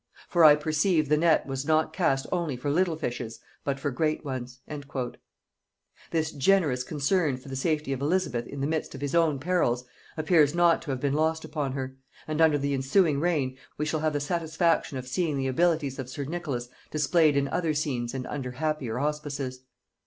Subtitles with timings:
[0.29, 4.25] For I perceive the net was not cast only for little fishes but for great
[4.25, 8.65] ones." [Note 26: Strype's Memorials.] This generous concern for the safety of Elizabeth in the
[8.65, 9.85] midst of his own perils
[10.17, 13.99] appears not to have been lost upon her; and under the ensuing reign we shall
[13.99, 18.25] have the satisfaction of seeing the abilities of sir Nicholas displayed in other scenes and
[18.25, 19.61] under happier auspices.